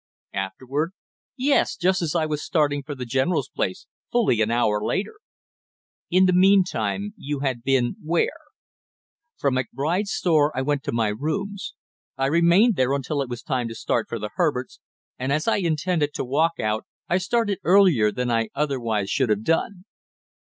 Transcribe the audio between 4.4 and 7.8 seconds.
an hour later." "In the meantime you had